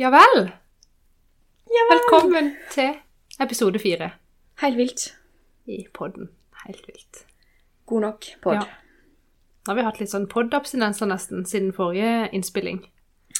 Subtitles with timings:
[0.00, 0.50] Ja vel.
[1.90, 2.94] Velkommen til
[3.40, 4.10] episode fire
[4.62, 5.02] Helt vilt.
[5.66, 6.28] i podden.
[6.66, 7.24] Helt vilt.
[7.86, 8.54] God nok pod.
[8.54, 8.64] Ja.
[9.66, 12.82] Nå har vi hatt litt sånn podabstinenser nesten siden forrige innspilling.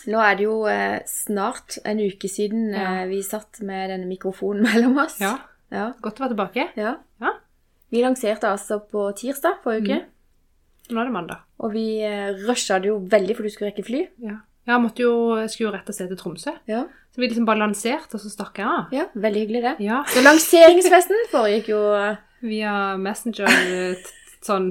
[0.09, 3.03] Nå er det jo eh, snart en uke siden Ja.
[3.03, 5.19] eh, vi satt med denne mikrofonen mellom oss.
[5.21, 5.39] Ja.
[5.71, 5.91] Ja.
[6.03, 6.69] Godt å være tilbake.
[6.77, 6.97] ja.
[7.21, 7.35] Ja.
[7.91, 10.05] Vi lanserte altså på tirsdag forrige uke,
[10.95, 11.41] Nå er det mandag.
[11.59, 14.05] og vi eh, rusha det jo veldig for du skulle rekke fly.
[14.23, 14.37] Ja.
[14.71, 16.55] Jeg måtte jo, jeg skulle jo rett og slett til Tromsø.
[16.71, 16.85] Ja.
[17.11, 18.93] Så vi liksom bare lanserte, og så stakk jeg av.
[18.95, 19.75] ja, veldig hyggelig det.
[19.83, 20.01] Ja.
[20.13, 24.05] Så lanseringsfesten foregikk jo eh, Via Messenger eh,
[24.47, 24.71] sånn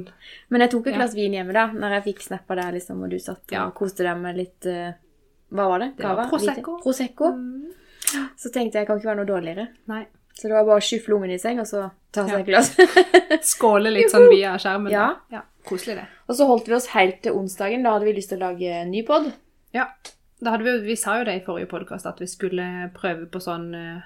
[0.49, 1.08] Men jeg tok et Ja.
[1.13, 3.66] vin hjemme da, når jeg fikk snappa der, liksom, og du satt Ja.
[3.67, 4.94] og koste deg med litt uh,
[5.53, 5.91] Hva var det?
[5.98, 6.80] Det var Prosecco.
[6.81, 7.34] Prosecco.
[7.36, 7.75] Mm.
[8.39, 9.67] Så tenkte jeg kan ikke være noe dårligere.
[9.91, 10.05] Nei.
[10.34, 12.72] Så det var bare å skyfle ungen i seng, og så ta seg et glass.
[13.52, 14.91] Skåle litt sånn via skjermen.
[14.94, 15.09] Ja.
[15.34, 15.44] ja.
[15.67, 16.05] Koselig, det.
[16.30, 17.84] Og så holdt vi oss helt til onsdagen.
[17.84, 19.27] Da hadde vi lyst til å lage ny pod.
[19.73, 19.88] Ja.
[20.40, 22.64] Vi, vi sa jo det i forrige podkast, at vi skulle
[22.96, 24.05] prøve på sånn eh,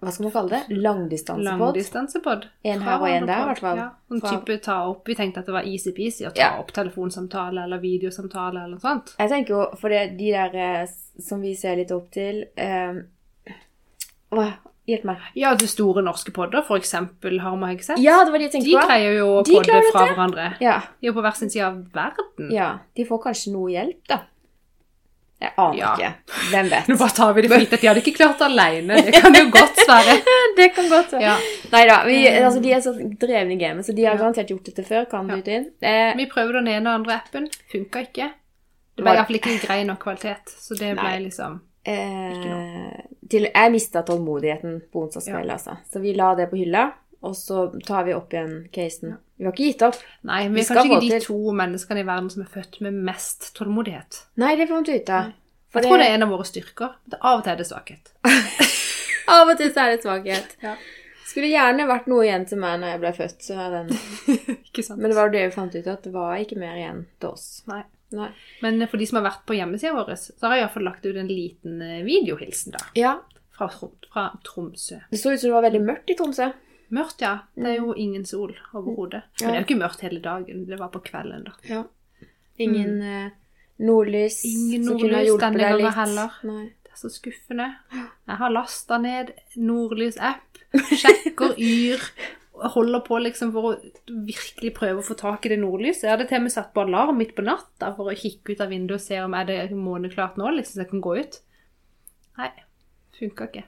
[0.00, 0.76] Hva skal man kalle det?
[0.78, 1.58] Langdistansepod.
[1.64, 2.44] langdistansepod.
[2.70, 3.80] En her og en der, i hvert fall.
[3.80, 5.02] Ja, sånn Fra- type ta opp.
[5.08, 6.52] Vi tenkte at det var easy-peasy å ta Ja.
[6.60, 9.14] opp telefonsamtale eller videosamtale eller noe sånt.
[9.18, 10.86] Jeg tenker jo, for det, de der eh,
[11.18, 13.02] som vi ser litt opp til um...
[14.36, 14.52] Åh,
[14.86, 15.22] Hjelp meg.
[15.34, 17.98] Ja, det store norske podder, for eksempel Harm og Hegseth.
[17.98, 18.78] Ja, det var de jeg tenkte på.
[18.84, 20.44] De greier jo å podde fra hverandre.
[20.62, 22.52] Ja, De er på hver sin side av verden.
[22.54, 22.68] ja.
[22.94, 24.20] De får kanskje noe hjelp, da.
[25.40, 25.90] Jeg aner Ja.
[25.94, 26.12] ikke.
[26.50, 26.86] Hvem vet?
[26.88, 28.96] Nå bare tar vi det for gitt at de hadde ikke klart det alene.
[29.04, 30.14] Det kan jo godt være.
[30.56, 31.22] det kan godt være.
[31.22, 31.34] Ja.
[31.72, 31.98] Nei da,
[32.46, 35.04] altså, de er så drevne i gamet, så de har garantert gjort dette før.
[35.10, 35.36] Kan Ja.
[35.58, 35.66] inn.
[35.82, 37.48] Eh, Vi prøvde den ene og andre appen.
[37.72, 38.30] Funka ikke.
[38.96, 40.54] Det ble iallfall ikke grei nok kvalitet.
[40.56, 41.18] Så det ble Nei.
[41.28, 42.96] liksom Eh,
[43.30, 45.76] til, jeg mista tålmodigheten på onsdagskveld, altså.
[45.92, 46.88] Så vi la det på hylla,
[47.22, 49.18] og så tar vi opp igjen casen.
[49.36, 49.98] Vi har ikke gitt opp.
[50.24, 53.00] Nei, vi Vi er kanskje ikke de to menneskene i verden som er født med
[53.08, 54.22] mest tålmodighet.
[54.40, 55.18] Nei, det får man ikke vite.
[55.26, 56.94] Jeg Jeg tror det er en av våre styrker.
[57.04, 58.12] Det Av og til er det svakhet.
[59.36, 60.56] Av og til så er det svakhet.
[60.62, 60.76] Ja.
[61.26, 63.90] Skulle gjerne vært noe igjen til meg når jeg ble født, så er den.
[64.70, 65.02] Ikke sant?
[65.02, 67.34] men det var jo det vi fant ut, at det var ikke mer igjen til
[67.34, 67.46] oss.
[67.68, 67.82] Nei.
[68.14, 68.28] Nei.
[68.62, 71.16] Men for de som har vært på hjemmesida vår, så har jeg iallfall lagt ut
[71.18, 73.16] en liten eh, videohilsen da, Ja,
[73.56, 75.00] fra, fra Tromsø.
[75.10, 76.52] det så ut som det var veldig mørkt i Tromsø.
[76.94, 77.32] Mørkt, ja.
[77.56, 79.24] Det er jo ingen sol overhodet.
[79.40, 79.46] Ja.
[79.46, 80.64] Men det er jo ikke mørkt hele dagen.
[80.68, 81.54] Det var på kvelden, da.
[81.66, 81.82] Ja.
[82.62, 83.30] Ingen mm.
[83.84, 85.94] nordlys Ingen som kunne ha hjulpet deg litt.
[85.98, 86.40] heller.
[86.48, 86.64] Nei.
[86.86, 87.68] Det er så skuffende.
[87.92, 92.06] Jeg har lasta ned Nordlys-app, sjekker Yr,
[92.76, 93.74] holder på liksom for å
[94.06, 96.06] virkelig prøve å få tak i det nordlyset.
[96.06, 98.62] Jeg hadde til og med satt på alarm midt på natta for å kikke ut
[98.64, 101.38] av vinduet og se om er det måneklart nå, liksom, så jeg kan gå ut.
[102.40, 102.50] Nei,
[103.18, 103.66] funka ikke.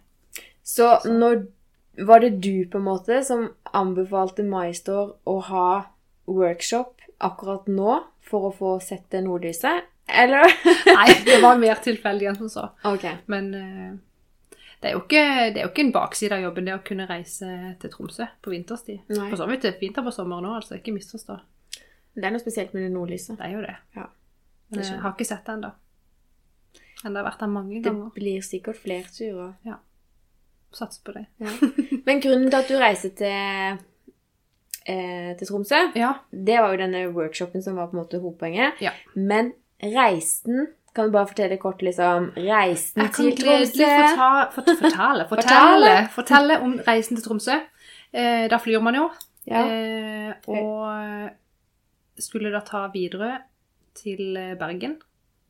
[0.68, 1.46] Så når
[2.06, 5.68] var det du på en måte som anbefalte MyStore å ha
[6.28, 9.88] workshop akkurat nå for å få sett det nordlyset?
[10.08, 10.52] Eller?
[10.98, 12.68] Nei, det var mer tilfeldig enn som så.
[12.88, 13.04] Ok.
[13.32, 13.96] Men eh,
[14.80, 17.74] det er, ikke, det er jo ikke en bakside av jobben det å kunne reise
[17.82, 19.02] til Tromsø på vinterstid.
[19.10, 19.26] Nei.
[19.32, 20.78] For så vidt det fint her på sommeren òg, altså.
[20.78, 21.40] Ikke misforstå.
[22.18, 23.36] Det er noe spesielt med det nordlyset.
[23.38, 23.74] Det er jo det.
[23.98, 24.06] Ja,
[24.70, 25.74] Men det jeg har ikke sett det ennå.
[27.02, 28.08] Men det har vært der mange ganger.
[28.08, 29.52] Det blir sikkert flere turer.
[30.72, 31.26] Sats på det.
[31.40, 31.52] Ja.
[32.06, 33.78] Men grunnen til at du reiser til,
[34.86, 36.12] eh, til Tromsø, Ja.
[36.32, 38.72] det var jo denne workshopen som var på en måte hovedpoenget.
[38.84, 38.90] Ja.
[39.16, 39.52] Men
[39.82, 43.84] reisen Kan du bare fortelle kort, liksom Reisen Jeg til Tromsø?
[43.86, 46.08] forta, fort, fortelle, fortelle, Fortelle.
[46.10, 47.54] fortelle om reisen til Tromsø.
[48.12, 49.10] Eh, da flyr man jo.
[49.46, 49.60] Ja.
[49.68, 51.30] Eh, og
[52.18, 53.38] skulle da ta videre
[53.94, 54.96] til eh, Bergen.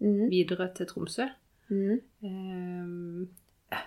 [0.01, 0.29] Mm.
[0.31, 1.25] Videre til Tromsø.
[1.71, 2.01] Mm.
[2.25, 2.85] Eh,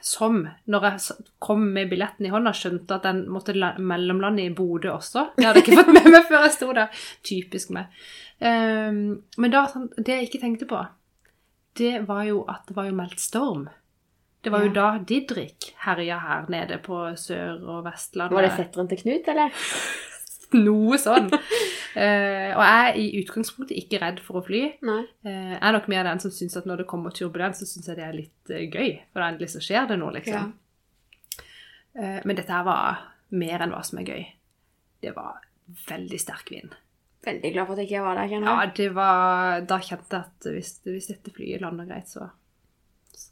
[0.01, 4.53] som, når jeg kom med billetten i hånda, skjønte at den måtte la- mellomlande i
[4.57, 5.27] Bodø også.
[5.37, 7.03] Det hadde jeg ikke fått med meg før jeg sto der.
[7.23, 7.85] Typisk meg.
[8.41, 10.79] Um, men da, sånn, det jeg ikke tenkte på,
[11.77, 13.67] det var jo at det var jo meldt storm.
[14.41, 14.73] Det var jo Ja.
[14.73, 18.33] da Didrik herja her nede på Sør- og Vestlandet.
[18.33, 19.51] Var det fetteren til Knut, eller?
[20.65, 21.29] Noe sånn.
[21.31, 24.61] Uh, og jeg er i utgangspunktet ikke redd for å fly.
[24.81, 27.89] Eh, jeg er nok mer den som syns at når det kommer turbulens, så syns
[27.91, 28.93] jeg det er litt uh, gøy.
[29.11, 30.51] For endelig så skjer det noe, liksom.
[31.99, 33.01] Eh, men dette her var
[33.35, 34.23] mer enn hva som er gøy.
[35.03, 35.41] Det var
[35.87, 36.75] veldig sterk vind.
[37.25, 38.29] Veldig glad for at jeg ikke var der.
[38.31, 42.31] kjenner Ja, det var Da kjente jeg at hvis, hvis dette flyet lander greit, så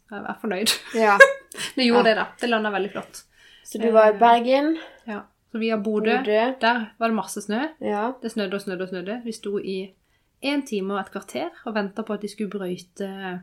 [0.09, 0.71] så er jeg fornøyd.
[0.97, 1.17] Ja.
[1.75, 2.13] Det gjorde Ja.
[2.13, 2.25] det, da.
[2.39, 3.21] Det landa veldig flott.
[3.65, 4.75] Så du var i Bergen.
[5.09, 5.23] Ja.
[5.51, 6.41] Så via Bodø, Bodø.
[6.61, 7.63] der var det masse snø.
[7.81, 8.11] Ja.
[8.21, 9.21] Det snødde og snødde og snødde.
[9.25, 9.93] Vi sto i
[10.45, 13.41] én time og et kvarter og venta på at de skulle brøyte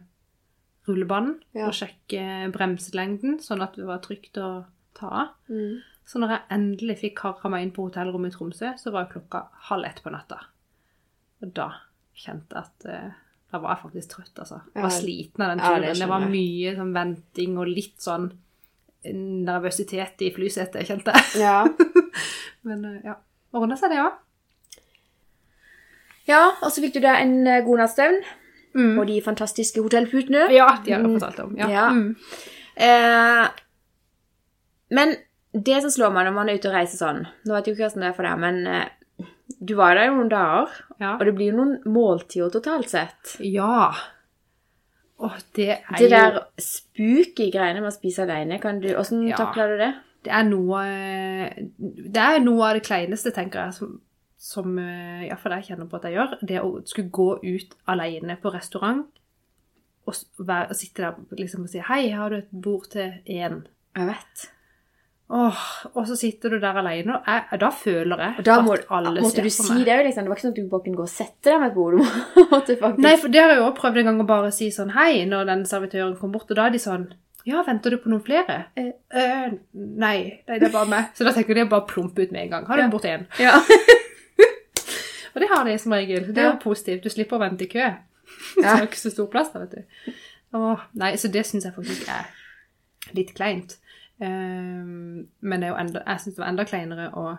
[0.87, 1.67] rullebanen Ja.
[1.67, 4.65] og sjekke bremselengden, sånn at det var trygt å
[4.95, 5.29] ta av.
[5.51, 5.81] Mm.
[6.07, 9.49] Så når jeg endelig fikk karra meg inn på hotellrommet i Tromsø, så var klokka
[9.69, 10.39] halv ett på natta.
[11.43, 11.73] Og da
[12.15, 13.11] kjente jeg at eh,
[13.53, 14.57] Da var jeg faktisk trøtt, altså.
[14.75, 15.99] Jeg var sliten av den Ja, det turen.
[16.01, 18.25] det, var mye sånn venting og litt sånn
[19.15, 21.43] nervøsitet i flysetet, kjente jeg.
[21.45, 21.61] Ja.
[22.67, 23.19] Men eh, ja.
[23.57, 24.17] Ordna seg, det òg.
[26.27, 28.19] ja, og så fikk du deg en eh, god natts søvn.
[28.77, 28.99] Mm.
[29.01, 30.51] Og de fantastiske hotellputene.
[30.53, 31.55] Ja, de har jeg fortalt om.
[31.57, 31.69] Ja.
[31.73, 31.87] Ja.
[31.95, 32.17] Mm.
[32.77, 33.47] Eh,
[34.97, 35.17] men
[35.57, 37.77] det som slår meg når man er ute og reiser sånn Nå vet jeg jo
[37.79, 39.25] ikke hvordan det er for deg, men eh,
[39.57, 41.15] du var der jo noen dager, ja.
[41.15, 43.39] og det blir jo noen måltider totalt sett.
[43.41, 43.95] ja.
[45.19, 49.37] Åh, det er Det der spooky greiene med å spise alene, kan du, hvordan Ja.
[49.37, 49.95] takler du det?
[50.27, 50.83] Det er noe
[51.79, 54.01] Det er noe av det kleineste, tenker jeg, som,
[54.37, 56.35] som eh, iallfall jeg kjenner på at jeg gjør.
[56.43, 59.07] Det å skulle gå ut alene på restaurant
[60.07, 63.67] og, være, og sitte der liksom og si 'Hei, har du et bord til én?'
[63.97, 64.51] Jeg vet.
[65.29, 65.61] Åh,
[65.99, 69.17] og så sitter du der alene, og jeg, da føler jeg da må, at alle
[69.25, 69.85] måtte ser du på si meg.
[69.89, 70.23] det jo, liksom.
[70.23, 71.97] Det var ikke sånn at du bare kunne gå og sette deg med et bord.
[71.97, 74.53] Du måtte faktisk Nei, for det har jeg jo også prøvd en gang å bare
[74.55, 77.09] si sånn 'hei' når den servitøren kom bort, og da er de sånn
[77.47, 78.93] 'ja, venter du på noen flere?' Eh.
[79.15, 81.11] «Øh, nei, nei, det er bare meg.
[81.19, 82.67] Så da tenker de bare plumpe ut med en gang.
[82.71, 82.89] Har du Ja.
[82.89, 83.27] bort én?
[83.43, 83.59] Ja.
[85.35, 86.31] Og det har de som regel.
[86.33, 87.03] Det er jo positivt.
[87.05, 87.83] Du slipper å vente i kø.
[87.83, 87.99] Ja.
[88.57, 90.13] det er ikke så stor plass der, vet du.
[90.57, 92.31] Åh, nei, så det syns jeg faktisk er
[93.15, 93.77] litt kleint.
[94.25, 97.37] Ehm, men enda, jeg syns det var enda kleinere å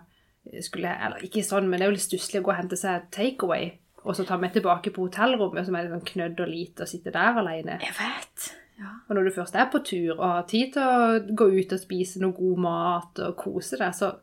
[0.63, 3.09] skulle Eller ikke sånn, men det er jo litt stusslig å gå og hente seg
[3.11, 3.71] takeaway,
[4.05, 6.91] og så ta med tilbake på hotellrommet, som er litt sånn knødd og lite, og
[6.91, 7.75] sitte der alene.
[7.83, 8.45] Jeg vet.
[8.77, 8.93] Ja.
[9.09, 11.81] Og når du først er på tur og har tid til å gå ut og
[11.81, 14.13] spise noe god mat og kose deg, så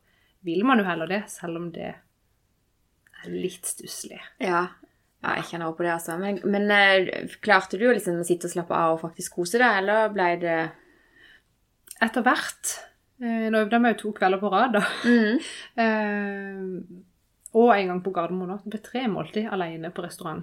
[0.47, 4.21] vil man jo heller det, selv om det er litt stusslig.
[4.39, 4.63] Ja.
[5.25, 6.17] ja, jeg kjenner også på det, altså.
[6.21, 9.83] Men, men eh, klarte du å liksom sitte og slappe av og faktisk kose deg,
[9.83, 10.59] eller ble det
[12.03, 12.73] Etter hvert
[13.23, 14.83] eh, Nå øvde vi jo to kvelder på rad, da.
[15.05, 15.39] mm.
[15.85, 17.01] Eh,
[17.55, 18.65] og en gang på Gardermoen òg.
[18.65, 20.43] Det ble tre måltid alene på restaurant.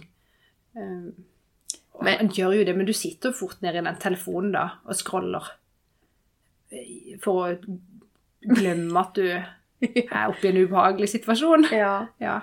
[0.78, 1.12] Eh,
[2.02, 4.96] Men- man gjør jo det, men du sitter fort ned i den telefonen da og
[4.96, 5.52] scroller
[6.72, 7.58] eh, for å
[8.56, 11.68] glemme at du er oppe i en ubehagelig situasjon.
[11.84, 12.08] Ja.
[12.24, 12.40] Ja.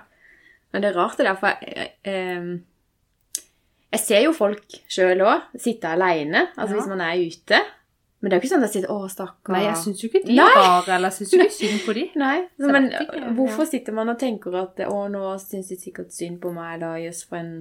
[0.72, 2.60] Men det er rart det der, for jeg, eh,
[3.96, 6.80] jeg ser jo folk sjøl òg sitte aleine, altså Ja.
[6.82, 7.60] hvis man er ute.
[8.20, 9.52] Men det er jo ikke sånn at jeg sitter 'Å, stakkar'.
[9.54, 10.54] Nei, jeg syns jo ikke de Nei.
[10.56, 12.04] rare, eller jeg syns jo ikke synd på de.
[12.24, 13.70] Nei, Så men ikke, hvorfor ja.
[13.70, 17.24] sitter man og tenker at 'Å, nå syns de sikkert synd på meg', da, jøss,
[17.28, 17.52] for en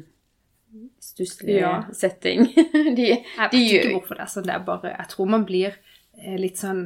[1.02, 1.84] stusslig Ja.
[1.94, 2.48] setting.
[2.98, 4.44] de, Jeg vet ikke hvorfor det er sånn.
[4.50, 5.74] Det er bare Jeg tror man blir
[6.18, 6.84] eh, litt sånn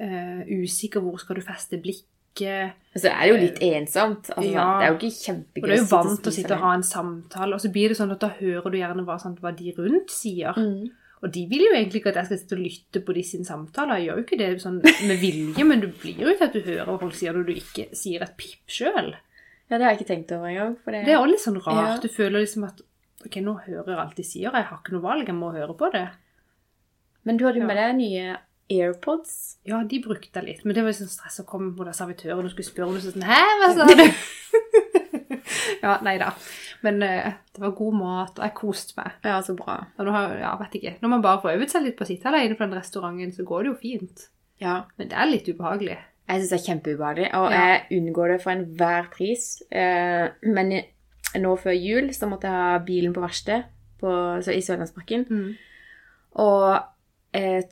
[0.00, 1.00] uh, usikker.
[1.04, 2.76] Hvor skal du feste blikket?
[2.96, 4.30] Så er det jo litt ensomt.
[4.36, 4.78] Altså, Ja.
[4.78, 6.74] Det er jo ikke kjempegøy Og du er jo vant til å sitte og ha
[6.74, 9.52] en samtale, og så blir det sånn at da hører du gjerne hva, sant, hva
[9.56, 10.54] de rundt sier.
[10.56, 10.90] Mm.
[11.22, 13.44] Og de vil jo egentlig ikke at jeg skal sitte og lytte på de sine
[13.44, 13.98] samtaler.
[14.00, 16.60] Jeg gjør jo ikke det sånn med vilje, men du blir jo til at du
[16.64, 19.10] hører hva folk sier når du ikke sier et pip sjøl.
[19.70, 20.72] Ja, det har jeg ikke tenkt over engang.
[20.86, 21.90] Det, Det er også litt sånn rart.
[21.90, 21.98] Ja.
[22.02, 22.80] Du føler liksom at
[23.20, 25.74] Ok, nå hører jeg alt de sier, jeg har ikke noe valg, jeg må høre
[25.76, 26.06] på det.
[27.28, 27.68] Men du hadde jo Ja.
[27.68, 28.36] med deg nye
[28.72, 29.58] AirPods.
[29.68, 32.50] Ja, de brukte jeg litt, men det var sånn stress å komme på servitøren og
[32.54, 34.06] skulle spørre om det sånn Hæ, hva sa du?
[35.84, 36.30] ja, nei da.
[36.84, 39.16] Men uh, det var god mat, og jeg koste meg.
[39.26, 39.78] Ja, så bra.
[39.98, 40.94] Og nå har, ja, vet ikke.
[41.02, 43.46] Når man bare får øvet seg litt på å sitte alene på den restauranten, så
[43.48, 44.28] går det jo fint.
[44.60, 44.76] Ja.
[45.00, 45.98] Men det er litt ubehagelig.
[46.30, 47.60] Jeg syns det er kjempeubehagelig, og Ja.
[47.66, 49.48] jeg unngår det for enhver pris.
[49.72, 50.76] Uh, men
[51.40, 53.68] nå før jul så måtte jeg ha bilen på verksted
[54.00, 55.26] i Sørlandsparken.
[55.28, 55.50] Mm.
[56.40, 56.78] Og
[57.36, 57.62] eh,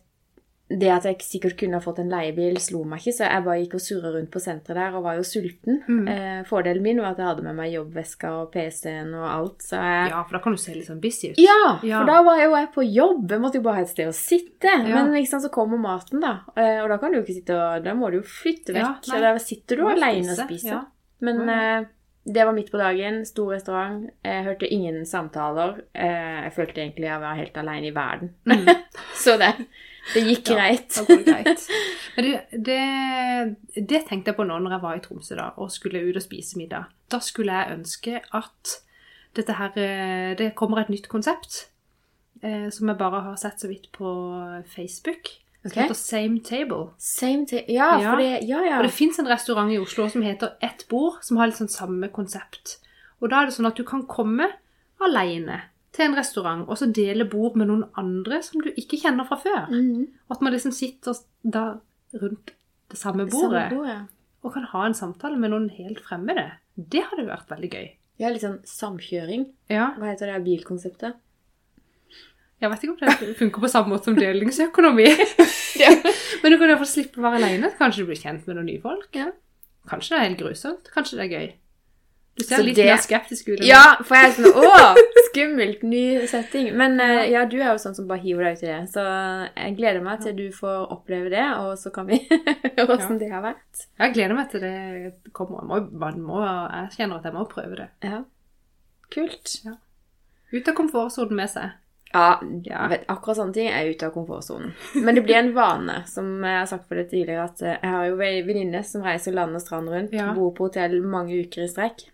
[0.69, 3.60] det at jeg sikkert kunne ha fått en leiebil, slo meg ikke, så jeg bare
[3.63, 5.79] gikk og surra rundt på senteret der og var jo sulten.
[5.89, 6.08] Mm.
[6.13, 9.81] Eh, fordelen min var at jeg hadde med meg jobbveska og PC-en og alt, så
[9.81, 11.41] jeg Ja, for da kan du se litt sånn busy ut.
[11.41, 12.03] Ja, Ja.
[12.03, 13.31] for da var jo jeg på jobb.
[13.31, 14.69] Jeg måtte jo bare ha et sted å sitte.
[14.69, 14.94] Ja.
[14.94, 16.41] Men liksom, så kommer maten, da.
[16.56, 19.08] Eh, Og da kan du jo ikke sitte og Da må du jo flytte vekk.
[19.08, 20.69] Ja, der sitter du aleine og spiser.
[20.69, 20.84] ja.
[21.20, 21.48] Men mm.
[21.48, 21.84] eh,
[22.29, 23.25] det var midt på dagen.
[23.25, 24.10] Stor restaurant.
[24.22, 25.81] Jeg hørte ingen samtaler.
[25.94, 28.34] Eh, jeg følte egentlig jeg var helt alene i verden.
[28.44, 28.69] Mm.
[29.25, 29.55] så det,
[30.15, 30.98] det gikk greit.
[31.08, 31.65] Det greit.
[32.17, 35.70] Men det, det, det tenkte jeg på nå når jeg var i Tromsø da, og
[35.74, 36.88] skulle ut og spise middag.
[37.12, 38.77] Da skulle jeg ønske at
[39.36, 41.69] dette her eh, Det kommer et nytt konsept
[42.43, 44.08] eh, som jeg bare har sett så vidt på
[44.74, 45.29] Facebook.
[45.67, 46.93] Som heter Same Table.
[47.03, 48.10] Same ta- ja, Ja.
[48.15, 48.77] for det Ja, ja.
[48.79, 51.69] Og det fins en restaurant i Oslo som heter Ett bord, som har litt sånn
[51.69, 52.79] samme konsept.
[53.20, 54.46] Og da er det sånn at du kan komme
[55.03, 55.60] alene
[55.98, 59.38] til en restaurant og så dele bord med noen andre som du ikke kjenner fra
[59.43, 59.67] før.
[59.72, 60.06] Mm.
[60.28, 61.64] Og at man liksom sitter da
[62.14, 62.55] rundt
[62.88, 63.98] det samme Samme bordet
[64.46, 66.46] og kan ha en samtale med noen helt fremmede.
[66.78, 67.88] Det hadde vært veldig gøy.
[68.22, 69.48] Ja, litt sånn samkjøring.
[69.70, 71.19] Ja, Hva heter det bilkonseptet?
[72.58, 75.06] Jeg vet ikke om det funker på samme måte som delingsøkonomi.
[76.43, 77.70] Men du kan iallfall slippe å være alene.
[77.78, 79.10] Kanskje du blir kjent med noen nye folk.
[79.14, 79.28] Ja.
[79.90, 80.90] Kanskje det er helt grusomt.
[80.94, 81.48] Kanskje det er gøy.
[82.38, 83.62] Du ser Så litt det- mer skeptisk ut.
[83.67, 84.94] Ja, for jeg er sånn Å,
[85.38, 86.72] Skummelt, ny setting.
[86.76, 88.78] Men eh, ja, du er jo sånn som bare hiver deg ut i det.
[88.90, 89.04] Så
[89.54, 92.18] jeg gleder meg til du får oppleve det, og så kan vi
[92.76, 93.86] høre åssen det har vært.
[94.02, 95.62] Jeg gleder meg til det kommer.
[95.64, 97.88] Man må, må, jeg kjenner at jeg må prøve det.
[98.04, 98.24] Ja.
[99.14, 99.54] Kult.
[100.52, 101.76] Ut av komfortsonen med seg.
[102.12, 102.86] Ja, Ja.
[102.88, 104.70] Vet, akkurat sånne ting er ute av komfortsonen.
[104.96, 107.92] Men det blir en vane, som jeg har sagt for det tidligere, at eh, jeg
[107.94, 110.30] har jo venninne som reiser land og strand rundt, Ja.
[110.36, 112.06] bor på hotell mange uker i strekk.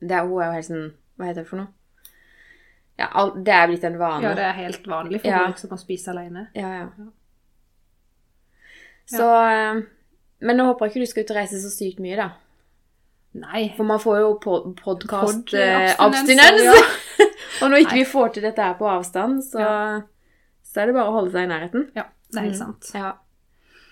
[0.00, 0.86] Det er, hun er jo helt sånn
[1.20, 1.68] Hva heter det for noe?
[3.00, 4.22] Ja, det er blitt en vane.
[4.28, 5.38] Ja, det er helt vanlig for Ja.
[5.46, 6.46] folk som må spise alene.
[6.54, 6.86] Ja, ja.
[9.10, 9.80] Så eh,
[10.40, 12.28] Men nå håper jeg ikke du skal ut og reise så sykt mye, da.
[13.40, 13.64] Nei.
[13.76, 16.60] For man får jo Pod- podkast-abstinens.
[16.60, 17.26] Pod ja.
[17.62, 19.66] og når ikke vi får til dette her på avstand, så,
[20.66, 21.84] så er det bare å holde seg i nærheten.
[21.98, 22.62] Ja, det er helt Mm.
[22.64, 22.90] sant.
[22.94, 23.12] Ja.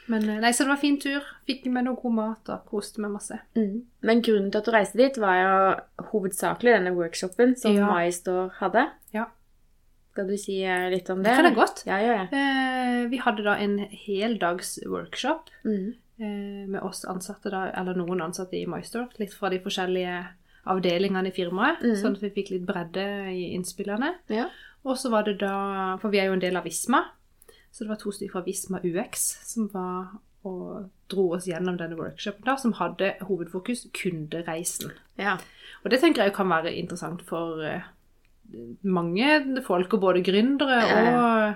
[0.08, 1.24] Men eh, nei, så det var en fin tur.
[1.48, 3.36] Fikk med noe god mat og koste meg masse.
[3.58, 3.82] Mm.
[4.08, 7.88] Men grunnen til at du reiste dit, var jo hovedsakelig denne workshopen som Ja.
[7.92, 8.86] MyStore hadde.
[9.14, 9.26] Ja.
[10.12, 11.30] Skal du si eh, litt om det?
[11.30, 11.84] Det kan jeg godt.
[11.86, 12.28] Ja, det.
[12.34, 15.94] Eh, vi hadde da en heldags workshop Mm.
[16.20, 20.16] eh, med oss ansatte, da, eller noen ansatte i MyStore, litt fra de forskjellige
[20.68, 21.94] avdelingene i firmaet, mm.
[22.00, 24.14] sånn at vi fikk litt bredde i innspillene.
[24.28, 24.48] Ja.
[24.84, 27.04] Og så var det da, for vi er jo en del av Visma,
[27.72, 30.16] så det var to stykker fra Visma UX som var
[30.48, 34.92] og dro oss gjennom denne workshopen da, som hadde hovedfokus kundereisen.
[35.18, 35.36] ja.
[35.84, 37.82] Og det tenker jeg kan være interessant for eh,
[38.82, 41.54] mange folk, og både gründere og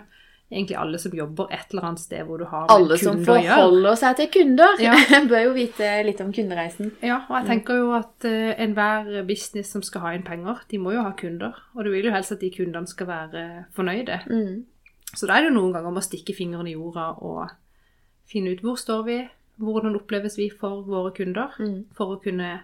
[0.52, 3.32] egentlig alle som jobber et eller annet sted hvor du har med Alle som kunder
[3.32, 3.54] å gjøre.
[3.56, 4.94] forholder seg til kunder, Ja.
[5.30, 6.92] bør jo vite litt om kundereisen.
[7.02, 10.78] Ja, og jeg tenker jo at eh, enhver business som skal ha inn penger, de
[10.82, 11.56] må jo ha kunder.
[11.74, 14.20] Og du vil jo helst at de kundene skal være fornøyde.
[14.28, 14.64] Mm.
[15.14, 17.50] Så da er det jo noen ganger om å stikke fingeren i jorda og
[18.30, 19.18] finne ut hvor står vi,
[19.60, 21.84] hvordan oppleves vi for våre kunder, Mm.
[21.94, 22.62] for å kunne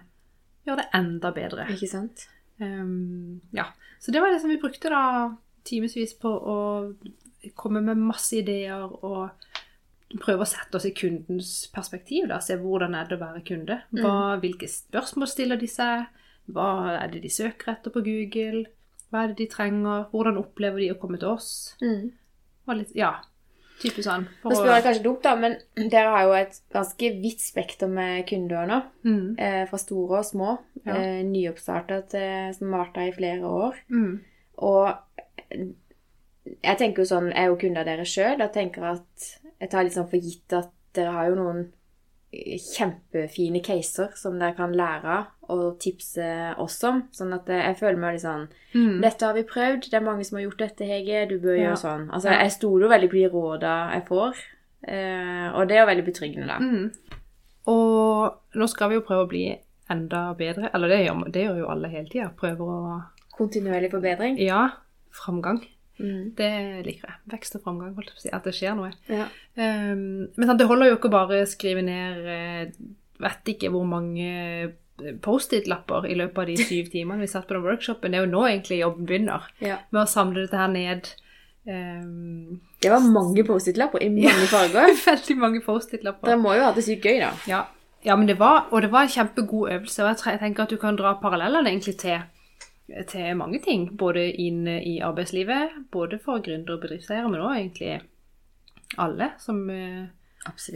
[0.65, 1.67] gjøre det enda bedre.
[1.69, 2.27] Ikke sant?
[2.59, 3.65] Um, ja,
[3.99, 6.57] så det var det som vi brukte da timevis på å
[7.55, 9.29] komme med masse ideer og
[10.19, 13.81] prøve å sette oss i kundens perspektiv, da, se hvordan er det å være kunde.
[13.93, 16.07] Hva, hvilke spørsmål stiller de seg?
[16.49, 18.65] Hva er det de søker etter på Google?
[19.11, 20.07] Hva er det de trenger?
[20.11, 21.75] Hvordan opplever de å komme til oss?
[21.81, 22.09] Mm.
[22.69, 23.15] Og litt, ja,
[23.81, 24.27] type sånn.
[24.43, 25.55] Nå spør jeg kanskje dumt, da, men
[25.89, 28.79] dere har jo et ganske vidt spekter med kunder nå.
[29.07, 30.57] mm, Eh, fra store og små.
[30.85, 30.93] Ja.
[30.99, 33.79] Eh, nyoppstarta til som har vært der i flere år.
[33.89, 34.19] mm,
[34.59, 34.95] Og
[36.63, 38.37] jeg tenker jo sånn, jeg er jo kunde av dere sjøl.
[38.41, 41.65] Jeg tenker at jeg tar litt sånn for gitt at dere har jo noen
[42.31, 46.25] kjempefine caser som dere kan lære av og tipse
[46.61, 47.03] oss om.
[47.15, 48.43] Sånn at jeg føler meg litt sånn
[48.75, 48.99] mm.
[49.01, 51.23] Dette har vi prøvd, det er mange som har gjort dette, Hege.
[51.31, 51.63] Du bør Ja.
[51.69, 52.09] gjøre sånn.
[52.13, 54.43] Altså, jeg stoler jo veldig på de råda jeg får.
[54.87, 56.59] Eh, og det er jo veldig betryggende, da.
[56.59, 56.91] Mm.
[57.67, 59.43] Og nå skal vi jo prøve å bli
[59.89, 60.69] enda bedre.
[60.73, 62.29] Eller det gjør, det gjør jo alle hele tida.
[62.37, 63.03] Prøver å
[63.39, 64.37] Kontinuerlig forbedring.
[64.43, 64.65] Ja,
[65.15, 65.61] framgang.
[65.99, 66.31] Mm.
[66.37, 66.49] Det
[66.85, 67.17] liker jeg.
[67.33, 68.33] Vekst og framgang, holdt jeg på å si.
[68.37, 68.91] At det skjer noe.
[69.11, 69.25] Ja.
[69.59, 72.69] Um, men sant, det holder jo ikke bare å skrive ned eh,
[73.19, 77.57] Vet ikke hvor mange eh, Post-It-lapper i løpet av de syv timene vi satt på
[77.57, 78.11] den workshopen.
[78.15, 79.49] Det er jo nå egentlig jobben begynner.
[79.63, 79.81] ja.
[79.91, 81.11] Med å samle dette her ned.
[81.67, 84.93] Um, Det var mange Post-It-lapper i mange farger.
[85.05, 86.31] veldig mange Post-It-lapper.
[86.31, 87.33] Dere må jo ha det sykt gøy, da.
[87.49, 87.65] Ja.
[88.07, 90.03] ja, men det var, og det var en kjempegod øvelse.
[90.05, 92.23] Og jeg tenker at du kan dra parallellene egentlig til,
[93.07, 93.89] til mange ting.
[93.97, 98.01] Både inn i arbeidslivet, både for gründere og bedriftseiere, men også egentlig
[98.97, 100.07] alle som, eh,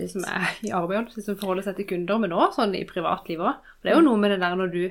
[0.07, 3.71] som er i arbeid, som forholder seg til kunder, men også sånn i privatlivet òg.
[3.83, 4.83] Det er jo noe med det der når du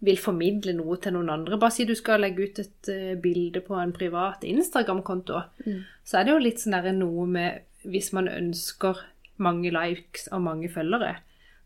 [0.00, 1.58] vil formidle noe til noen andre.
[1.60, 5.82] Bare si du skal legge ut et uh, bilde på en privat Instagram-konto, Mm.
[6.04, 8.98] så er det jo litt sånn der noe med Hvis man ønsker
[9.38, 11.16] mange likes og mange følgere,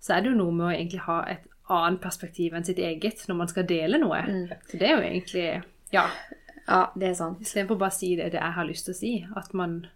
[0.01, 1.43] så er det jo noe med å egentlig ha et
[1.73, 4.21] annet perspektiv enn sitt eget når man skal dele noe.
[4.27, 4.49] Mm.
[4.69, 5.47] Så det er jo egentlig
[5.95, 6.09] Ja.
[6.67, 7.41] Ja, det er sant.
[7.45, 9.13] Istedenfor bare å si det, det jeg har lyst til å si.
[9.37, 9.87] At man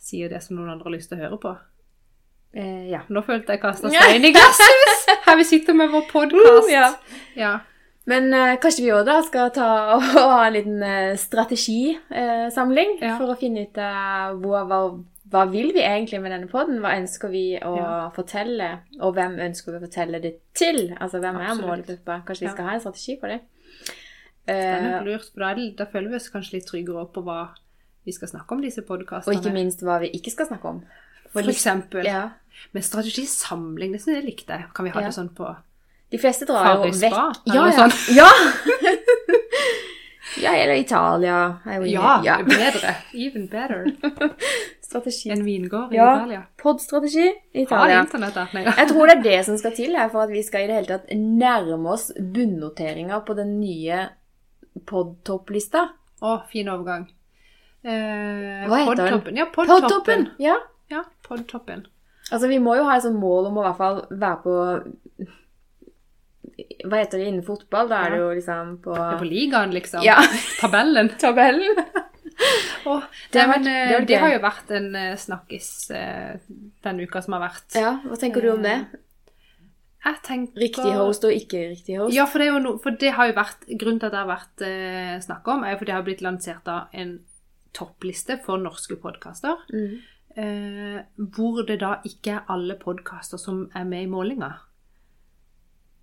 [0.00, 1.50] sier det som noen andre har lyst til å høre på.
[2.56, 3.02] Eh, ja.
[3.12, 5.02] Nå følte jeg kasta stein i glasshus!
[5.26, 6.68] Her vi sitter med vår podkast.
[6.68, 6.86] Mm, ja.
[7.36, 7.52] ja.
[8.08, 13.16] Men eh, kanskje vi òg da skal ta og ha en liten eh, strategisamling Ja.
[13.20, 14.32] for å finne ut eh,
[15.30, 16.80] hva, vil vi egentlig med denne podden?
[16.82, 18.10] Hva ønsker vi å Ja.
[18.10, 20.96] fortelle, og hvem ønsker vi å fortelle det til?
[21.00, 21.66] Altså, hvem er Absolutt.
[21.68, 22.24] målgruppa?
[22.26, 22.52] Kanskje vi Ja.
[22.52, 23.40] skal ha en strategi for det?
[24.46, 27.06] Det er Eh, nok lurt, for da, er da føler vi oss kanskje litt tryggere
[27.12, 27.48] på hva
[28.04, 29.00] vi skal snakke om disse og
[29.34, 30.82] ikke minst hva vi ikke skal snakke om.
[31.32, 32.04] For eksempel.
[32.04, 32.30] Ja.
[32.72, 34.64] Men strategisamling, det syns jeg likte.
[34.74, 35.06] Kan vi ha Ja.
[35.06, 35.56] det sånn på
[36.10, 37.12] De fleste drar jo vekk
[37.46, 37.70] Ja, ja.
[37.70, 38.08] sånt.
[38.16, 38.26] ja.
[40.38, 41.58] ja, eller Italia.
[41.86, 42.36] Ja, ja.
[42.46, 42.94] bedre.
[43.14, 43.86] Even better.
[44.90, 45.30] Strategi.
[45.30, 46.16] En vingård i Ja.
[46.16, 46.42] Italia.
[46.62, 48.06] Podstrategi i Italia.
[48.76, 50.74] Jeg tror det er det som skal til her for at vi skal i det
[50.80, 54.08] hele tatt nærme oss bunnoteringer på den nye
[54.86, 55.88] podtopplista.
[56.20, 57.06] Å, fin overgang.
[57.82, 59.14] Eh, Hva heter den?
[59.14, 59.36] Podtoppen.
[59.40, 59.86] Ja, Podtoppen.
[59.88, 60.26] Podtoppen!
[60.42, 60.56] Ja.
[60.90, 61.86] Ja, Podtoppen.
[62.30, 64.56] Altså, vi må jo ha et sånt mål om å i hvert fall være på
[66.84, 67.88] Hva heter det innen fotball?
[67.90, 70.02] Da er det jo liksom på Det er på ligaen, liksom.
[70.06, 70.16] Ja.
[70.62, 71.10] Tabellen.
[71.22, 71.76] tabellen.
[72.88, 76.36] oh, Det det, men, vært- eh, det det har jo vært en eh, snakkis eh,
[76.86, 77.76] den uka som har vært.
[77.76, 78.78] Ja, hva tenker du om det?
[80.00, 82.14] Jeg tenker Riktig host og ikke riktig host?
[82.16, 84.62] Ja, for det, no, for det har jo vært Grunnen til at det har vært
[84.64, 87.18] eh, snakk om, er jo fordi det har blitt lansert av en
[87.76, 89.60] toppliste for norske podkaster.
[89.74, 89.98] Mm.
[90.40, 90.96] Eh,
[91.36, 94.48] hvor det da ikke er alle podkaster som er med i målinga.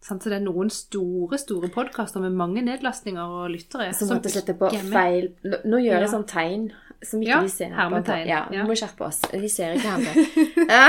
[0.02, 4.32] Så det er noen store store podkaster med mange nedlastninger og lyttere Som rett og
[4.32, 6.12] slett er på feil Nå, nå gjør jeg Ja.
[6.14, 6.68] sånn tegn
[7.04, 7.70] som ikke Ja, vi ser.
[7.78, 8.64] hermetegn, Ja, vi ja.
[8.66, 9.20] må skjerpe oss.
[9.32, 10.54] Vi ser ikke hermetegn.
[10.70, 10.88] ja.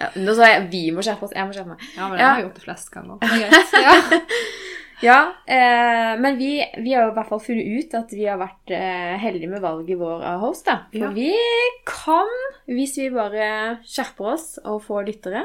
[0.00, 1.32] ja, nå sa jeg vi må skjerpe oss.
[1.34, 1.80] Jeg må skjerpe meg.
[1.96, 2.20] Ja, men Ja.
[2.20, 3.18] jeg har gjort det flest ganger.
[3.22, 3.72] Er greit.
[3.82, 3.94] Ja.
[5.00, 8.38] Ja, eh, men vi, vi har jo i hvert fall funnet ut at vi har
[8.40, 10.64] vært eh, heldige med valget vår av host.
[10.66, 10.80] da.
[10.90, 11.10] For Ja.
[11.14, 11.28] vi
[11.86, 12.26] kan,
[12.66, 15.44] hvis vi bare skjerper oss og får lyttere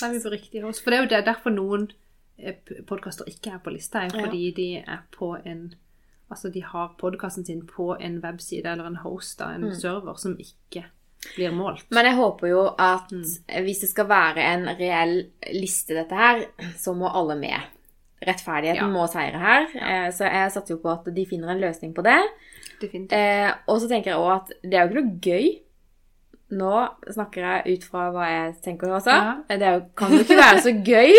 [0.00, 0.80] Så er vi på riktig hos.
[0.80, 1.90] For det er jo det, derfor noen
[2.88, 4.24] podkaster ikke er på lista, er Ja.
[4.24, 5.74] fordi de er på en
[6.32, 10.36] Altså de har podkasten sin på en webside eller en host, da, en server, som
[10.38, 10.84] ikke
[11.34, 11.82] blir målt.
[11.90, 13.24] Men jeg håper jo at Mm.
[13.64, 16.44] hvis det skal være en reell liste, dette her,
[16.78, 17.58] så må alle med.
[18.24, 18.86] Rettferdigheten Ja.
[18.86, 19.66] må seire her.
[19.74, 20.10] Ja.
[20.12, 22.22] Så jeg satser jo på at de finner en løsning på det.
[22.80, 23.12] Definitivt.
[23.12, 25.60] Eh, og så tenker jeg også at det er jo ikke noe gøy.
[26.50, 26.70] Nå
[27.06, 29.14] snakker jeg ut fra hva jeg tenker også.
[29.14, 29.34] Ja.
[29.60, 31.12] Det kan jo ikke være så gøy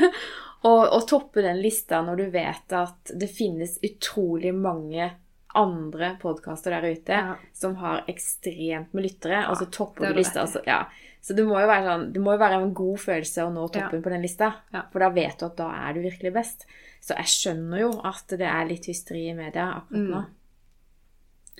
[0.68, 5.10] å, toppe den lista når du vet at det finnes utrolig mange
[5.56, 7.36] andre podkaster der ute Ja.
[7.56, 10.42] som har ekstremt med lyttere, og så topper du lista.
[10.44, 10.82] Altså, ja.
[11.24, 13.64] Så det må jo være sånn, det må jo være en god følelse å nå
[13.74, 14.52] toppen på den lista.
[14.92, 16.66] For da vet du at da er du virkelig best.
[17.02, 20.34] Så jeg skjønner jo at det er litt hysteri i media akkurat Mm.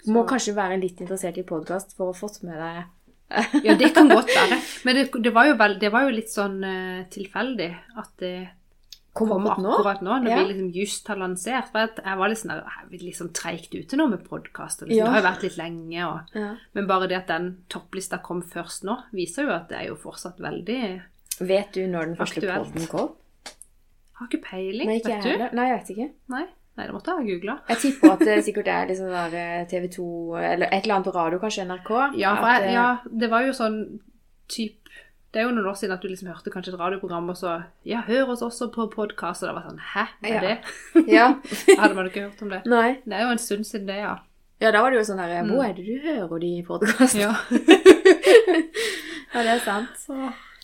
[0.05, 2.85] Du må kanskje være litt interessert i podkast for å fått med deg
[3.65, 4.61] Ja, det kan godt være.
[4.87, 8.37] Men det, det, var, vel, det var jo litt sånn uh, tilfeldig at det
[9.17, 9.71] Kom kom akkurat nå?
[9.73, 10.39] akkurat nå, når Ja.
[10.43, 11.71] vi liksom just har lansert.
[11.73, 14.83] For jeg var litt sånn sånn treigt ute nå med podkast.
[14.85, 14.93] Liksom.
[14.93, 15.07] Ja.
[15.07, 16.03] Det har jo vært litt lenge.
[16.07, 16.51] Og, Ja.
[16.77, 19.97] men bare det at den topplista kom først nå, viser jo at det er jo
[19.97, 20.83] fortsatt veldig
[21.41, 22.69] Vet du når den første Aktuelt.
[22.75, 23.09] podden kom?
[24.21, 25.29] Har ikke peiling, Nei, ikke vet du?
[25.31, 25.51] heller.
[25.53, 26.11] Nei, jeg vet ikke.
[26.33, 26.45] Nei,
[26.77, 27.53] Nei, det måtte jeg ha googla.
[27.71, 31.15] Jeg tipper at det sikkert er liksom der TV 2 Eller et eller annet på
[31.15, 31.93] radio, kanskje NRK.
[32.21, 32.89] Ja, jeg, eh, ja,
[33.23, 33.79] det var jo sånn
[34.53, 34.83] type
[35.33, 37.55] Det er jo noen år siden at du liksom hørte kanskje et radioprogram, og så
[37.89, 40.57] Ja, hør oss også på podkast, og det var sånn Hæ, er det?
[41.17, 41.27] Ja.
[41.81, 42.61] Hadde man ikke hørt om det.
[42.69, 42.99] Nei.
[43.05, 44.15] Det er jo en stund siden det, ja.
[44.61, 47.25] Ja, da var det jo sånn herre Hvor er det du hører de podkastene?
[47.25, 47.35] ja.
[49.37, 50.05] Ja, det er sant.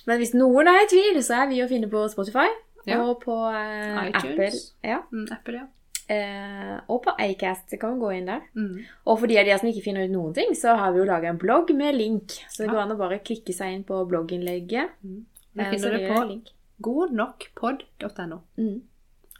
[0.08, 2.46] Men hvis noen er i tvil, så er vi å finne på Spotify.
[2.88, 3.02] Ja.
[3.04, 4.22] Og på eh, iTunes.
[4.24, 4.48] Apple.
[4.88, 5.02] Ja.
[5.12, 5.66] Mm, Apple, ja.
[6.12, 7.70] Eh, og på Acast.
[7.72, 8.42] Så kan vi gå inn der.
[8.58, 8.80] Mm.
[9.06, 11.08] Og for de av dere som ikke finner ut noen ting, så har vi jo
[11.08, 12.34] laga en blogg med link.
[12.50, 12.72] Så det Ja.
[12.74, 14.90] går an å bare klikke seg inn på blogginnlegget.
[15.04, 15.24] Mm.
[15.58, 16.50] Eh, så finner det blir på link.
[16.80, 18.40] godnokpod.no.
[18.58, 18.82] Mm.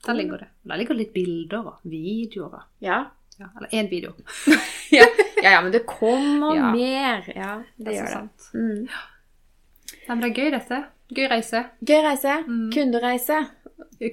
[0.07, 0.49] Der ligger det.
[0.65, 2.63] Der ligger litt bilder og videoer.
[2.81, 3.05] Ja.
[3.39, 4.13] Ja, eller én video.
[4.93, 5.07] ja.
[5.43, 6.73] Ja, ja, men det kommer Ja.
[6.73, 7.33] mer.
[7.37, 8.29] Ja, det, Det gjør det.
[8.55, 8.89] Mm.
[10.07, 10.85] Ja, men det er gøy, dette.
[11.13, 11.65] Gøy reise.
[11.85, 12.35] Gøy reise.
[12.47, 12.71] Mm.
[12.75, 13.39] Kundereise.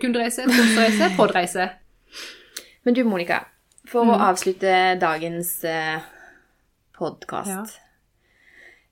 [0.02, 1.70] Kundereise, trosreise, podreise.
[2.90, 3.44] Men du, Monica,
[3.86, 4.10] for Mm.
[4.16, 6.00] å avslutte dagens eh,
[6.98, 7.76] podkast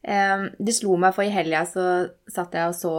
[0.05, 1.86] Det slo meg, for i helga så
[2.29, 2.91] satt jeg og så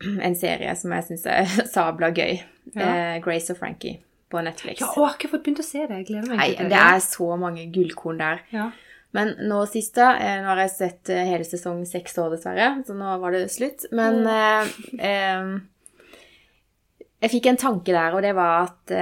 [0.26, 2.40] en serie som jeg syns er sabla gøy.
[2.72, 2.86] Ja.
[2.88, 3.98] Eh, Grace og Frankie
[4.32, 4.80] på Netflix.
[4.80, 6.00] Ja, å, jeg har ikke fått begynt å se det.
[6.00, 8.40] Jeg gleder meg Nei, egentlig til det er så mange gullkorn der.
[8.56, 8.70] Ja.
[9.12, 12.72] Men nå sist, da eh, Nå har jeg sett eh, hele sesong seks år, dessverre,
[12.88, 13.84] så nå var det slutt.
[13.92, 14.74] Men eh,
[15.12, 15.54] eh,
[17.28, 18.96] jeg fikk en tanke der, og det var at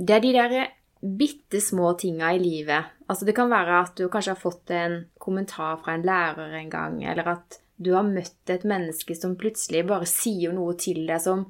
[0.00, 0.54] det er de der
[1.00, 2.84] bitte små tinga i livet.
[3.08, 6.70] Altså Det kan være at du kanskje har fått en kommentar fra en lærer en
[6.72, 11.20] gang, eller at du har møtt et menneske som plutselig bare sier noe til deg
[11.24, 11.46] som,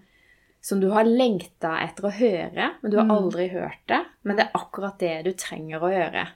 [0.63, 3.17] som du har lengta etter å høre, men du har Mm.
[3.17, 4.01] aldri hørt det.
[4.25, 6.27] Men det er akkurat det du trenger å høre.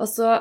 [0.00, 0.32] Og så,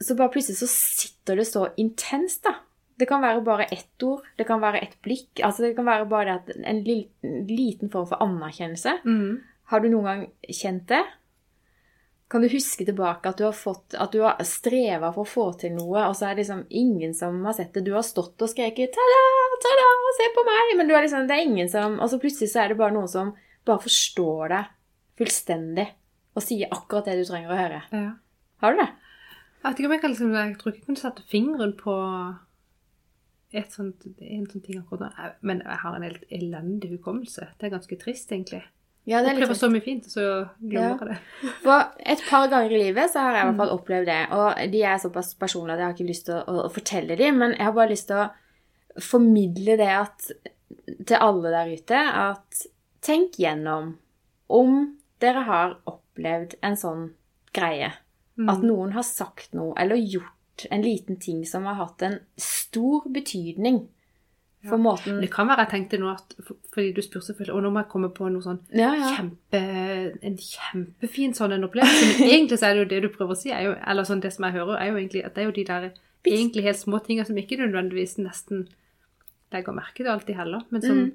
[0.00, 2.54] så bare plutselig så sitter det så intenst, da.
[2.98, 5.40] Det kan være bare ett ord, det kan være et blikk.
[5.42, 9.00] altså Det kan være bare en liten form for anerkjennelse.
[9.04, 9.42] Mm.
[9.72, 11.02] Har du noen gang kjent det?
[12.32, 15.44] Kan du huske tilbake at du har, fått, at du har streva for å få
[15.60, 17.84] til noe, og så er det liksom ingen som har sett det?
[17.86, 19.20] Du har stått og skreket 'ta-da,
[19.64, 22.50] ta-da, se på meg!' Men du er liksom, det er ingen som Og så plutselig
[22.50, 24.72] så er det bare noen som bare forstår deg
[25.20, 25.86] fullstendig
[26.34, 27.80] og sier akkurat det du trenger å høre.
[27.94, 28.10] Ja.
[28.64, 28.90] Har du det?
[29.62, 31.94] Jeg vet ikke om jeg kan liksom, jeg tror ikke jeg kunne satt fingeren på
[33.54, 35.28] et sånt, en sånn ting akkurat nå.
[35.46, 37.52] Men jeg har en helt elendig hukommelse.
[37.60, 38.64] Det er ganske trist, egentlig.
[39.06, 40.22] Ja, det er Opplever så mye fint, så
[40.60, 41.16] glemmer jeg det.
[41.64, 43.50] For et par ganger i livet så har jeg i Mm.
[43.58, 44.20] hvert fall opplevd det.
[44.32, 47.36] Og de er såpass personlige at jeg har ikke lyst til å, å fortelle dem,
[47.42, 48.30] men jeg har bare lyst til å
[49.04, 50.30] formidle det at,
[51.06, 52.64] til alle der ute at
[53.04, 53.96] tenk gjennom
[54.48, 54.78] om
[55.20, 57.04] dere har opplevd en sånn
[57.56, 57.92] greie.
[58.40, 58.48] Mm.
[58.50, 63.04] At noen har sagt noe eller gjort en liten ting som har hatt en stor
[63.10, 63.84] betydning
[64.68, 66.34] for måten Det kan være jeg tenkte nå at
[66.74, 69.60] Fordi du spurte selvfølgelig Og nå må jeg komme på noe sånn kjempe,
[70.30, 72.06] en kjempefin sånn en opplevelse.
[72.20, 74.32] Men egentlig så er det jo det du prøver å si, jo, eller sånn det
[74.34, 75.90] som jeg hører, er jo egentlig at det er jo de der
[76.24, 78.64] egentlig helt små tingene som ikke nødvendigvis nesten
[79.54, 81.12] legger merke til alltid heller, men som Mm.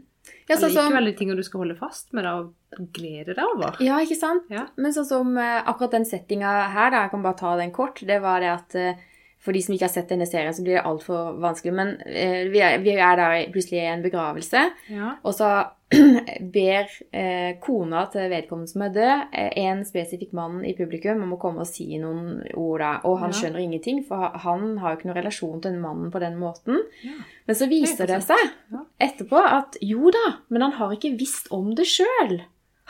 [0.49, 3.53] Ja, sånn som likevel de tingene du skal holde fast med da, og glede deg
[3.53, 3.77] over.
[3.83, 4.49] Ja, ikke sant?
[4.51, 4.65] Ja.
[4.81, 8.01] Men sånn som eh, akkurat den settinga her, da, jeg kan bare ta den kort,
[8.05, 8.99] det var det at eh,
[9.39, 11.71] for de som ikke har sett denne serien, så blir det altfor vanskelig.
[11.73, 15.13] Men eh, vi, er, vi er da plutselig i en begravelse, Ja.
[15.23, 15.52] og så
[16.54, 21.34] ber eh, kona til vedkommende som er død, eh, en spesifikk mann i publikum om
[21.34, 22.91] å komme og si noen ord da.
[23.10, 23.39] Og han Ja.
[23.39, 26.84] skjønner ingenting, for han har jo ikke noen relasjon til den mannen på den måten.
[27.04, 27.15] Ja.
[27.47, 28.38] Men så viser det seg
[28.71, 28.84] Ja.
[28.99, 32.41] etterpå at jo da, men han har ikke visst om det sjøl.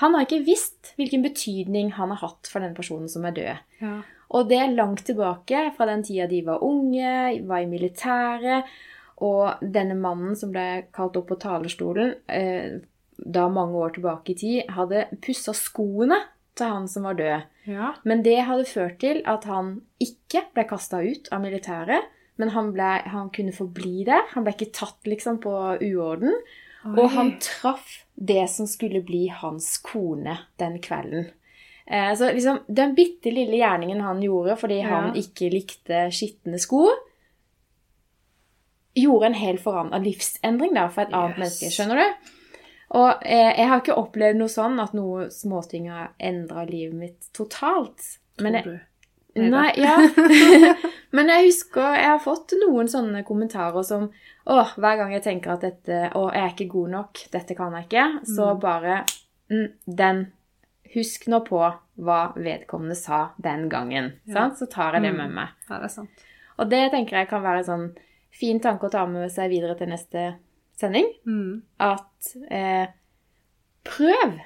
[0.01, 3.57] Han har ikke visst hvilken betydning han har hatt for den personen som er død.
[3.81, 4.01] Ja.
[4.29, 8.69] Og det er langt tilbake, fra den tida de var unge, var i militæret,
[9.25, 12.77] og denne mannen som ble kalt opp på talerstolen eh,
[13.19, 16.21] da mange år tilbake i tid, hadde pussa skoene
[16.55, 17.49] til han som var død.
[17.67, 17.93] ja.
[18.03, 22.07] Men det hadde ført til at han ikke ble kasta ut av militæret,
[22.39, 24.23] men han, ble, han kunne forbli der.
[24.31, 26.37] Han ble ikke tatt liksom på uorden.
[26.87, 31.27] Og han traff det som skulle bli hans kone den kvelden.
[31.89, 34.89] Eh, så liksom, den bitte lille gjerningen han gjorde fordi Ja.
[34.93, 36.83] han ikke likte skitne sko,
[38.93, 41.39] gjorde en helt forandra livsendring da, for et annet Yes.
[41.39, 41.71] menneske.
[41.73, 42.35] Skjønner du?
[42.99, 47.27] Og eh, jeg har ikke opplevd noe sånn at noe småting har endra livet mitt
[47.37, 48.17] totalt.
[48.41, 48.79] Men jeg.
[49.35, 49.93] Nei, ja.
[51.15, 54.07] Men jeg husker jeg har fått noen sånne kommentarer som
[54.49, 57.75] Å, hver gang jeg tenker at dette Å, jeg er ikke god nok, dette kan
[57.77, 58.59] jeg ikke, så Mm.
[58.59, 58.95] bare
[59.51, 60.23] mm, Den
[60.95, 61.59] Husk nå på
[61.99, 64.13] hva vedkommende sa den gangen.
[64.25, 64.33] Ja.
[64.33, 64.57] Sant?
[64.57, 65.17] Så tar jeg det Mm.
[65.17, 65.47] med meg.
[65.69, 66.09] Ja, det er sant.
[66.57, 67.95] Og det tenker jeg kan være en sånn
[68.31, 70.35] fin tanke å ta med seg videre til neste
[70.77, 71.11] sending.
[71.27, 71.61] Mm.
[71.79, 72.87] At eh,
[73.85, 74.39] prøv.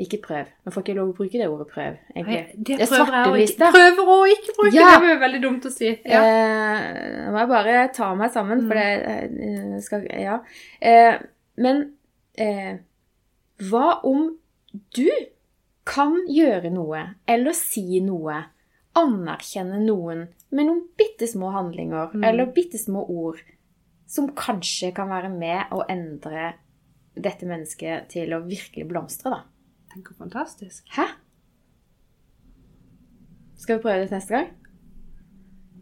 [0.00, 0.46] Ikke prøv.
[0.64, 1.96] Nå får ikke lov å bruke det ordet prøv.
[2.14, 2.64] Nei, egentlig.
[2.64, 3.66] det Det er svarteliste.
[3.66, 4.98] ikke Prøver å ikke bruke Ja.
[4.98, 5.90] det, det er veldig dumt å si.
[6.06, 6.22] Ja.
[6.24, 8.80] Eh, nå må jeg bare ta meg sammen, for Mm.
[8.80, 10.38] det eh, skal Ja.
[10.80, 11.18] Eh,
[11.58, 11.92] men
[12.38, 12.78] eh,
[13.60, 14.38] hva om
[14.94, 15.10] du
[15.90, 18.36] kan gjøre noe, eller si noe,
[18.98, 20.24] anerkjenne noen
[20.54, 22.24] med noen bitte små handlinger Mm.
[22.26, 23.40] eller bitte små ord
[24.06, 26.54] som kanskje kan være med å endre
[27.16, 29.42] dette mennesket til å virkelig blomstre, da?
[29.92, 30.86] Tenk hvor fantastisk.
[30.94, 31.06] Hæ?
[33.60, 34.48] Skal vi prøve det neste gang?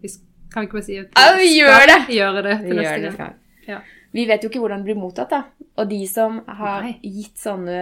[0.02, 0.08] Vi
[0.52, 1.98] kan ikke bare si at Ja, vi gjør det!
[2.16, 3.28] gjøre det Vi gjør det.
[3.68, 3.80] Ja.
[4.12, 5.42] Vi vet jo ikke hvordan det blir mottatt, da.
[5.78, 6.94] Og de som har Nei.
[7.06, 7.76] gitt sånne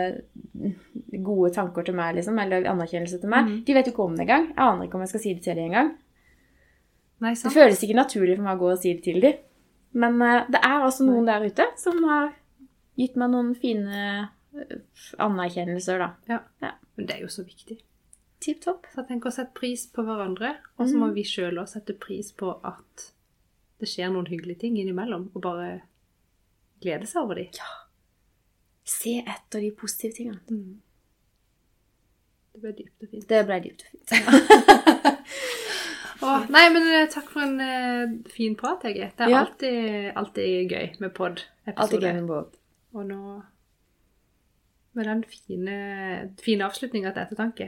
[1.24, 3.54] gode tanker til meg, liksom, eller anerkjennelse til meg, mm.
[3.64, 4.48] de vet jo ikke om det engang.
[4.52, 5.94] Jeg aner ikke om jeg skal si det til dem engang.
[7.24, 9.38] Det føles ikke naturlig for meg å gå og si det til dem.
[9.96, 12.34] Men uh, det er altså noen der ute som har
[13.00, 14.02] gitt meg noen fine
[14.56, 14.76] eh,
[15.24, 16.10] anerkjennelser, da.
[16.28, 16.40] Ja.
[16.60, 16.74] Ja.
[16.96, 17.78] Men det er jo så viktig.
[18.44, 18.86] Tipp topp.
[18.92, 21.14] Så tenk å sette pris på hverandre, og så må Mhm.
[21.16, 23.10] vi sjøl òg sette pris på at
[23.80, 25.82] det skjer noen hyggelige ting innimellom, og bare
[26.80, 27.48] glede seg over de.
[28.86, 30.38] Se etter de positive tingene.
[30.50, 30.80] Mm.
[32.56, 33.26] Det ble dypt og fint.
[33.28, 34.08] Det ble dypt og fint.
[36.26, 39.10] Åh, nei, men eh, takk for en uh, fin prat, Hege.
[39.18, 39.40] Det er Ja.
[39.44, 39.76] alltid,
[40.16, 42.06] alltid gøy med Alltid pod-episoder.
[42.06, 42.48] gøy med pod.
[42.96, 43.20] Og nå
[44.96, 45.76] Med den fine,
[46.40, 47.66] fine avslutninga til ettertanke,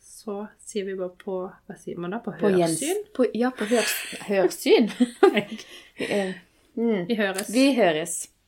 [0.00, 2.18] så sier vi bare på Hva sier man da?
[2.22, 3.00] På På hørsyn?
[3.16, 3.96] På, ja, på hørs,
[4.28, 4.86] hørsyn.
[6.00, 6.32] Eh,
[6.76, 7.06] mm.
[7.08, 7.50] Vi høres.
[7.52, 8.30] Vi høres.